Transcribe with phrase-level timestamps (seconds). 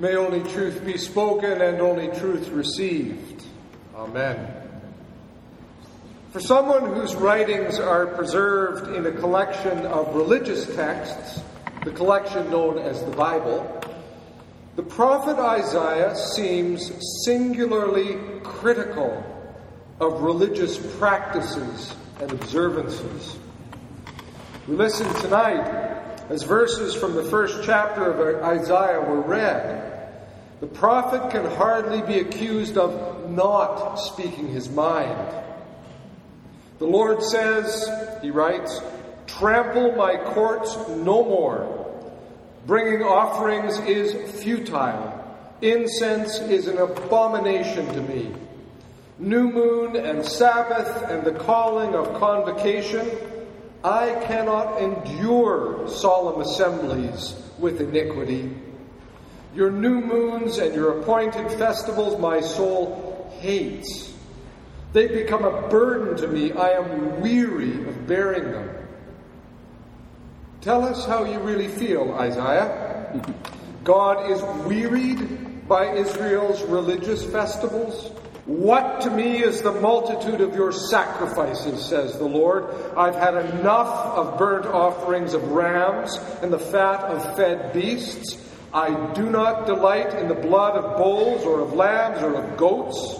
[0.00, 3.44] May only truth be spoken and only truth received.
[3.94, 4.50] Amen.
[6.32, 11.42] For someone whose writings are preserved in a collection of religious texts,
[11.84, 13.78] the collection known as the Bible,
[14.76, 16.90] the prophet Isaiah seems
[17.26, 19.22] singularly critical
[20.00, 23.36] of religious practices and observances.
[24.66, 25.89] We listen tonight
[26.30, 29.86] as verses from the first chapter of Isaiah were read.
[30.60, 35.34] The prophet can hardly be accused of not speaking his mind.
[36.78, 37.90] The Lord says,
[38.22, 38.80] he writes,
[39.26, 42.00] Trample my courts no more.
[42.64, 45.16] Bringing offerings is futile.
[45.62, 48.32] Incense is an abomination to me.
[49.18, 53.10] New moon and Sabbath and the calling of convocation,
[53.82, 58.54] I cannot endure solemn assemblies with iniquity.
[59.54, 64.12] Your new moons and your appointed festivals my soul hates.
[64.92, 66.52] They become a burden to me.
[66.52, 68.76] I am weary of bearing them.
[70.60, 73.24] Tell us how you really feel, Isaiah.
[73.84, 78.12] God is wearied by Israel's religious festivals.
[78.46, 82.64] What to me is the multitude of your sacrifices, says the Lord.
[82.96, 88.38] I've had enough of burnt offerings of rams and the fat of fed beasts.
[88.72, 93.18] I do not delight in the blood of bulls or of lambs or of goats.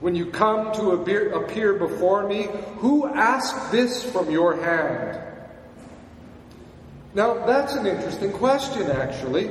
[0.00, 5.18] When you come to appear before me, who asked this from your hand?
[7.14, 9.50] Now, that's an interesting question, actually,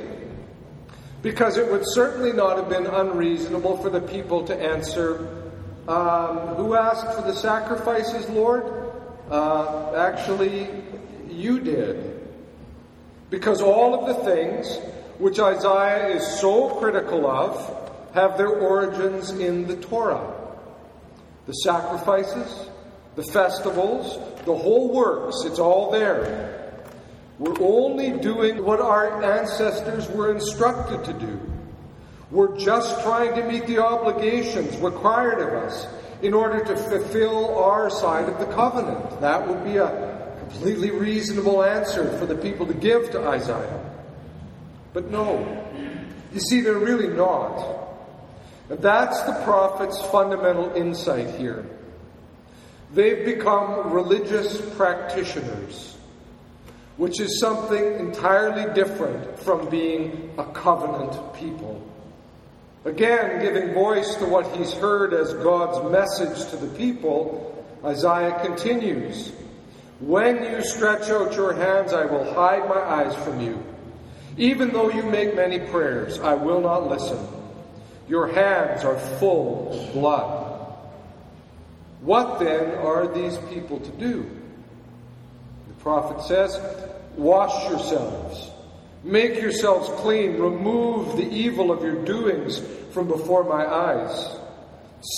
[1.23, 5.49] because it would certainly not have been unreasonable for the people to answer,
[5.87, 8.91] um, Who asked for the sacrifices, Lord?
[9.31, 10.69] Uh, actually,
[11.29, 12.21] you did.
[13.29, 14.77] Because all of the things
[15.17, 20.29] which Isaiah is so critical of have their origins in the Torah.
[21.47, 22.69] The sacrifices,
[23.15, 26.62] the festivals, the whole works, it's all there.
[27.39, 31.39] We're only doing what our ancestors were instructed to do.
[32.29, 35.87] We're just trying to meet the obligations required of us
[36.21, 39.21] in order to fulfill our side of the covenant.
[39.21, 43.91] That would be a completely reasonable answer for the people to give to Isaiah.
[44.93, 45.59] But no.
[46.33, 47.87] You see, they're really not.
[48.69, 51.65] That's the prophet's fundamental insight here.
[52.93, 55.92] They've become religious practitioners
[56.97, 61.81] which is something entirely different from being a covenant people.
[62.85, 69.31] Again, giving voice to what he's heard as God's message to the people, Isaiah continues
[69.99, 73.63] When you stretch out your hands, I will hide my eyes from you.
[74.37, 77.25] Even though you make many prayers, I will not listen.
[78.07, 80.43] Your hands are full of blood.
[82.01, 84.29] What then are these people to do?
[85.83, 86.59] Prophet says,
[87.15, 88.49] Wash yourselves,
[89.03, 92.59] make yourselves clean, remove the evil of your doings
[92.91, 94.39] from before my eyes.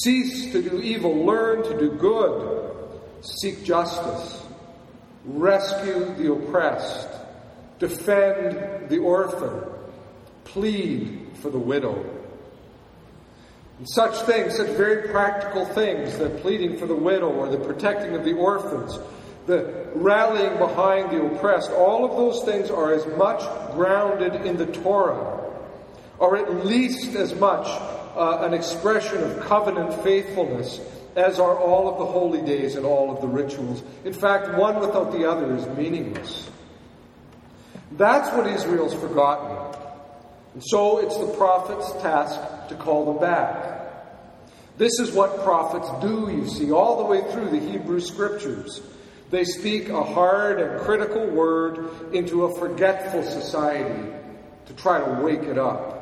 [0.01, 2.75] Cease to do evil, learn to do good,
[3.21, 4.43] seek justice,
[5.23, 7.07] rescue the oppressed,
[7.79, 9.63] defend the orphan,
[10.43, 12.03] plead for the widow.
[13.77, 18.15] And such things, such very practical things, the pleading for the widow or the protecting
[18.15, 18.97] of the orphans,
[19.45, 23.41] the rallying behind the oppressed, all of those things are as much
[23.73, 25.51] grounded in the Torah,
[26.17, 30.79] or at least as much uh, an expression of covenant faithfulness
[31.15, 33.83] as are all of the holy days and all of the rituals.
[34.03, 36.49] In fact, one without the other is meaningless.
[37.93, 39.81] That's what Israel's forgotten.
[40.53, 42.39] And so it's the prophet's task
[42.69, 43.75] to call them back.
[44.77, 48.81] This is what prophets do, you see, all the way through the Hebrew scriptures.
[49.31, 54.11] They speak a hard and critical word into a forgetful society
[54.67, 55.95] to try to wake it up.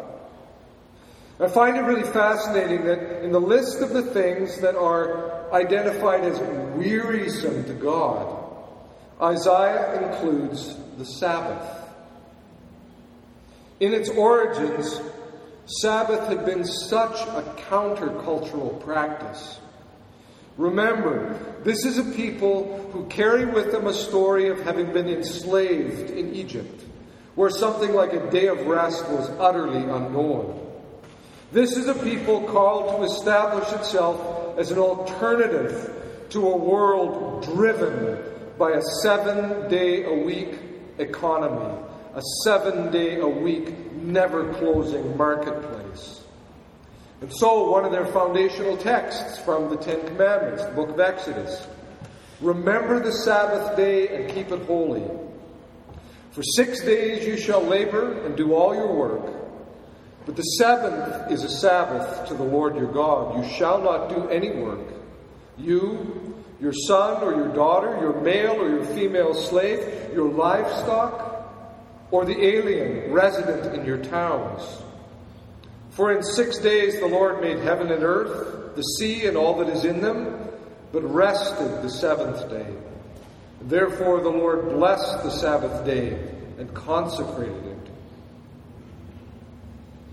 [1.39, 6.23] I find it really fascinating that in the list of the things that are identified
[6.23, 6.39] as
[6.77, 8.39] wearisome to God,
[9.21, 11.81] Isaiah includes the Sabbath.
[13.79, 15.01] In its origins,
[15.65, 19.59] Sabbath had been such a countercultural practice.
[20.57, 26.11] Remember, this is a people who carry with them a story of having been enslaved
[26.11, 26.83] in Egypt,
[27.35, 30.59] where something like a day of rest was utterly unknown.
[31.51, 35.91] This is a people called to establish itself as an alternative
[36.29, 38.19] to a world driven
[38.57, 40.59] by a seven day a week
[40.97, 41.79] economy,
[42.15, 46.22] a seven day a week, never closing marketplace.
[47.23, 51.65] And so, one of their foundational texts from the Ten Commandments, the book of Exodus
[52.41, 55.09] Remember the Sabbath day and keep it holy.
[56.31, 59.33] For six days you shall labor and do all your work.
[60.25, 63.41] But the seventh is a Sabbath to the Lord your God.
[63.41, 64.85] You shall not do any work.
[65.57, 71.47] You, your son or your daughter, your male or your female slave, your livestock,
[72.11, 74.82] or the alien resident in your towns.
[75.93, 79.69] For in six days the Lord made heaven and earth, the sea and all that
[79.69, 80.49] is in them,
[80.91, 82.73] but rested the seventh day.
[83.61, 86.17] Therefore the Lord blessed the Sabbath day
[86.57, 87.77] and consecrated it.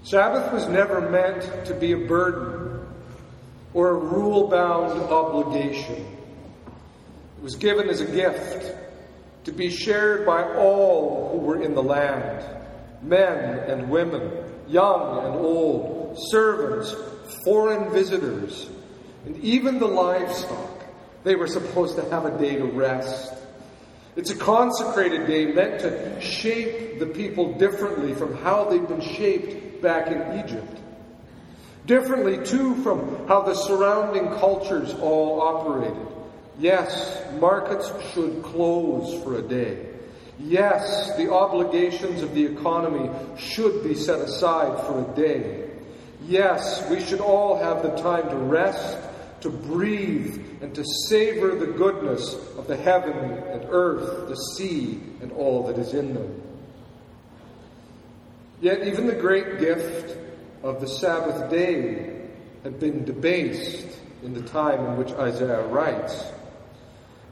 [0.03, 2.87] Sabbath was never meant to be a burden
[3.75, 6.07] or a rule bound obligation.
[7.39, 8.77] It was given as a gift
[9.45, 12.45] to be shared by all who were in the land
[13.03, 14.40] men and women,
[14.71, 16.95] young and old, servants,
[17.45, 18.69] foreign visitors,
[19.27, 20.85] and even the livestock.
[21.25, 23.35] They were supposed to have a day to rest.
[24.17, 29.83] It's a consecrated day meant to shape the people differently from how they've been shaped
[29.83, 30.79] back in Egypt.
[31.87, 36.07] Differently, too, from how the surrounding cultures all operated.
[36.59, 39.90] Yes, markets should close for a day.
[40.43, 45.69] Yes, the obligations of the economy should be set aside for a day.
[46.27, 48.99] Yes, we should all have the time to rest,
[49.43, 55.31] to breathe, and to savor the goodness of the heaven and earth, the sea, and
[55.33, 56.43] all that is in them.
[58.61, 60.17] Yet, even the great gift
[60.63, 62.29] of the Sabbath day
[62.63, 66.25] had been debased in the time in which Isaiah writes.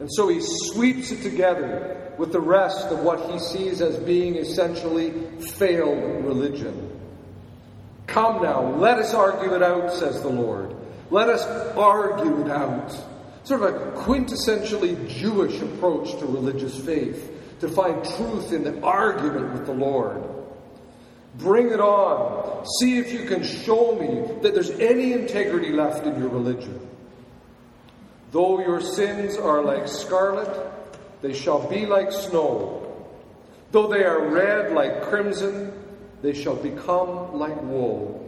[0.00, 4.36] And so he sweeps it together with the rest of what he sees as being
[4.36, 5.10] essentially
[5.40, 7.00] failed religion.
[8.06, 10.74] Come now, let us argue it out, says the Lord.
[11.10, 11.44] Let us
[11.76, 12.90] argue it out.
[13.44, 19.52] Sort of a quintessentially Jewish approach to religious faith, to find truth in the argument
[19.52, 20.22] with the Lord.
[21.36, 22.66] Bring it on.
[22.80, 26.88] See if you can show me that there's any integrity left in your religion.
[28.30, 30.70] Though your sins are like scarlet,
[31.22, 32.84] they shall be like snow.
[33.72, 35.72] Though they are red like crimson,
[36.22, 38.24] they shall become like wool.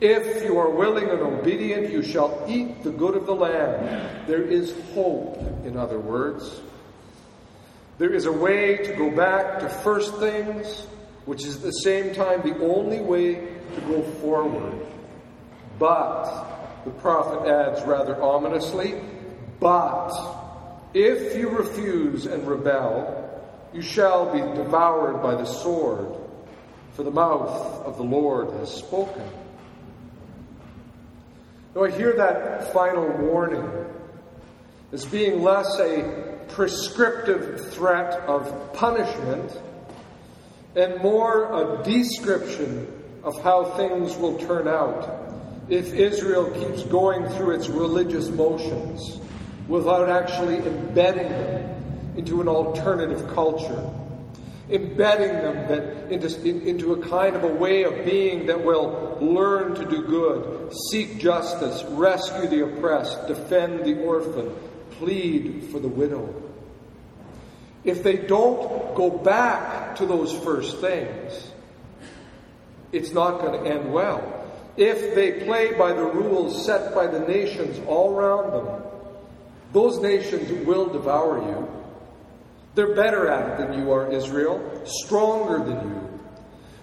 [0.00, 4.26] If you are willing and obedient, you shall eat the good of the land.
[4.26, 6.60] There is hope, in other words.
[7.98, 10.86] There is a way to go back to first things,
[11.24, 14.74] which is at the same time the only way to go forward.
[15.78, 18.94] But, the prophet adds rather ominously,
[19.60, 20.12] but
[20.94, 23.22] if you refuse and rebel,
[23.72, 26.16] you shall be devoured by the sword,
[26.94, 29.22] for the mouth of the Lord has spoken.
[31.74, 33.70] Now, I hear that final warning
[34.92, 39.60] as being less a prescriptive threat of punishment
[40.74, 42.86] and more a description
[43.22, 45.34] of how things will turn out
[45.68, 49.20] if Israel keeps going through its religious motions
[49.68, 51.76] without actually embedding them
[52.16, 53.90] into an alternative culture,
[54.70, 59.74] embedding them that into, into a kind of a way of being that will learn
[59.74, 64.54] to do good, seek justice, rescue the oppressed, defend the orphan,
[64.92, 66.42] plead for the widow.
[67.84, 71.50] If they don't go back to those first things,
[72.92, 74.32] it's not going to end well.
[74.76, 78.82] If they play by the rules set by the nations all around them,
[79.76, 81.68] those nations will devour you.
[82.74, 86.20] They're better at it than you are, Israel, stronger than you.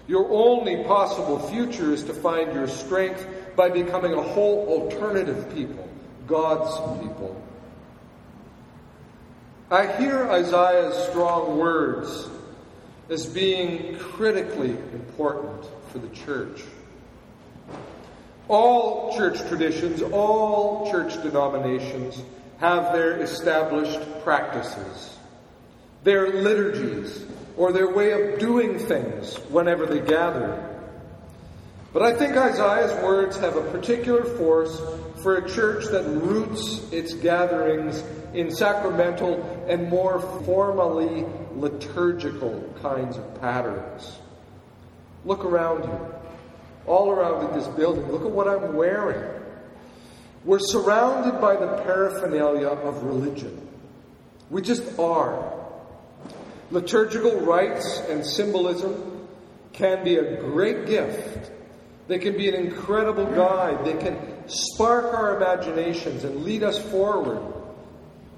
[0.06, 5.88] Your only possible future is to find your strength by becoming a whole alternative people,
[6.28, 7.42] God's people.
[9.72, 12.28] I hear Isaiah's strong words
[13.10, 16.62] as being critically important for the church.
[18.46, 22.22] All church traditions, all church denominations
[22.64, 25.18] have their established practices,
[26.02, 27.26] their liturgies,
[27.58, 30.80] or their way of doing things whenever they gather.
[31.92, 34.80] But I think Isaiah's words have a particular force
[35.22, 38.02] for a church that roots its gatherings
[38.32, 44.20] in sacramental and more formally liturgical kinds of patterns.
[45.26, 46.00] Look around you.
[46.86, 48.10] All around in this building.
[48.10, 49.33] Look at what I'm wearing.
[50.44, 53.66] We're surrounded by the paraphernalia of religion.
[54.50, 55.52] We just are.
[56.70, 59.26] Liturgical rites and symbolism
[59.72, 61.50] can be a great gift.
[62.08, 63.84] They can be an incredible guide.
[63.84, 67.40] They can spark our imaginations and lead us forward.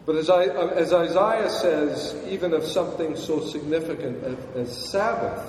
[0.07, 5.43] But as, I, as Isaiah says, even of something so significant as, as Sabbath,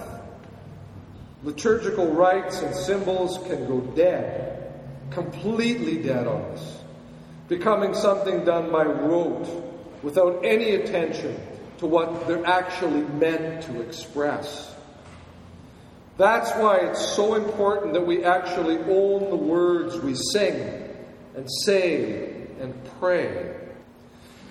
[1.44, 4.57] liturgical rites and symbols can go dead,
[5.12, 6.80] completely dead on us,
[7.48, 9.48] becoming something done by rote
[10.04, 11.40] without any attention
[11.80, 14.76] to what they're actually meant to express.
[16.18, 20.60] That's why it's so important that we actually own the words we sing
[21.36, 23.54] and say and pray.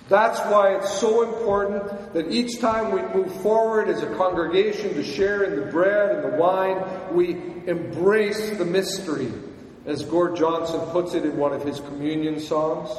[0.09, 5.03] That's why it's so important that each time we move forward as a congregation to
[5.03, 7.33] share in the bread and the wine, we
[7.67, 9.29] embrace the mystery,
[9.87, 12.89] as Gord Johnson puts it in one of his communion songs.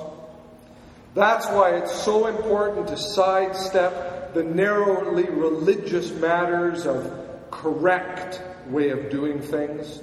[1.14, 7.12] That's why it's so important to sidestep the narrowly religious matters of
[7.50, 10.00] correct way of doing things,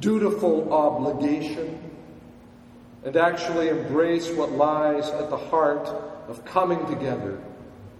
[0.00, 1.80] dutiful obligation,
[3.04, 5.86] and actually embrace what lies at the heart
[6.28, 7.38] of coming together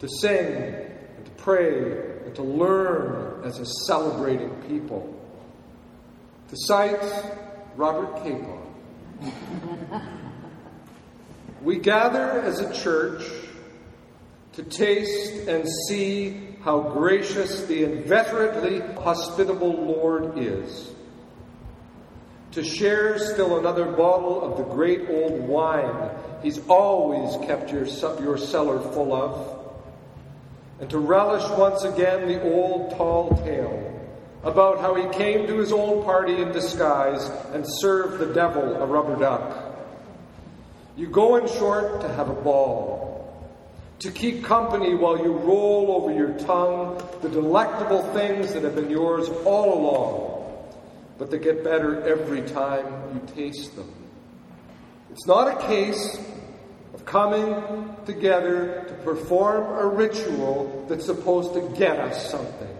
[0.00, 0.74] to sing
[1.16, 5.10] and to pray and to learn as a celebrating people.
[6.48, 7.02] To cite
[7.76, 8.60] Robert Capon,
[11.62, 13.22] we gather as a church
[14.52, 20.90] to taste and see how gracious the inveterately hospitable Lord is.
[22.52, 26.10] To share still another bottle of the great old wine
[26.44, 27.86] He's always kept your,
[28.20, 29.64] your cellar full of.
[30.78, 34.03] And to relish once again the old tall tale
[34.44, 38.86] about how he came to his own party in disguise and served the devil a
[38.86, 39.74] rubber duck.
[40.96, 43.14] You go in short to have a ball,
[44.00, 48.90] to keep company while you roll over your tongue the delectable things that have been
[48.90, 50.70] yours all along,
[51.18, 53.90] but they get better every time you taste them.
[55.10, 56.18] It's not a case
[56.92, 62.76] of coming together to perform a ritual that's supposed to get us something.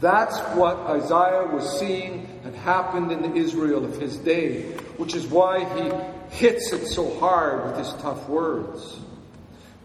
[0.00, 4.62] That's what Isaiah was seeing had happened in the Israel of his day,
[4.96, 8.98] which is why he hits it so hard with his tough words.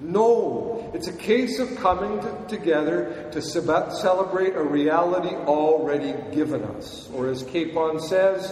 [0.01, 7.09] No, it's a case of coming to, together to celebrate a reality already given us.
[7.13, 8.49] Or as Capon says,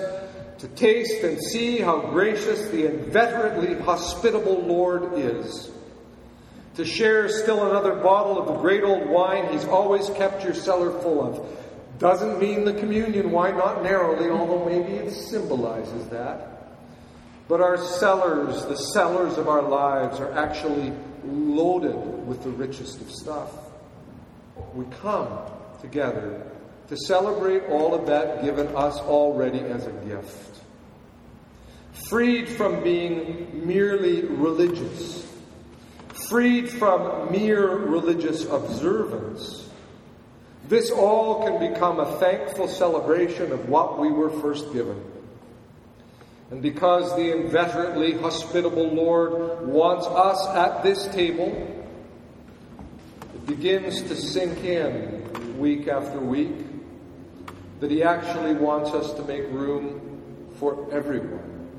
[0.59, 5.71] to taste and see how gracious the inveterately hospitable Lord is.
[6.77, 10.91] To share still another bottle of the great old wine he's always kept your cellar
[11.01, 11.57] full of.
[11.98, 16.75] Doesn't mean the communion wine, not narrowly, although maybe it symbolizes that.
[17.48, 20.93] But our cellars, the cellars of our lives, are actually
[21.25, 21.96] loaded
[22.27, 23.51] with the richest of stuff.
[24.75, 25.29] We come
[25.81, 26.46] together
[26.89, 30.62] to celebrate all of that given us already as a gift.
[32.07, 35.26] Freed from being merely religious,
[36.29, 39.69] freed from mere religious observance,
[40.67, 45.01] this all can become a thankful celebration of what we were first given.
[46.51, 51.86] And because the inveterately hospitable Lord wants us at this table,
[53.34, 56.55] it begins to sink in week after week
[57.79, 60.01] that He actually wants us to make room
[60.57, 61.69] for everyone.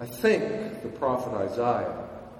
[0.00, 2.07] I think the prophet Isaiah